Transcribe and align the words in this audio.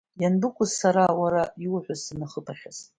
Ианбыкәыз 0.21 0.71
сара 0.79 1.03
уара 1.21 1.43
иуҳәоз 1.63 1.99
санахыԥахьаз. 2.05 2.77